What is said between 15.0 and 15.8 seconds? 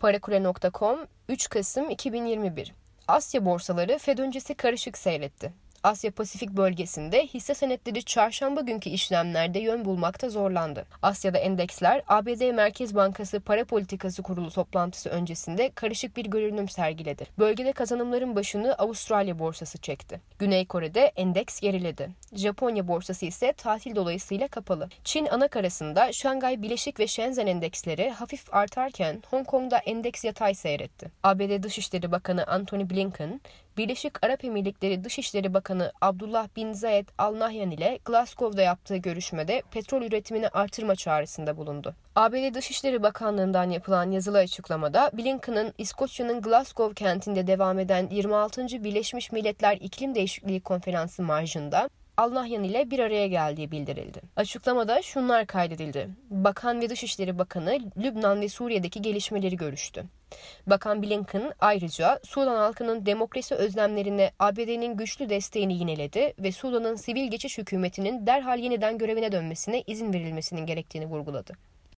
öncesinde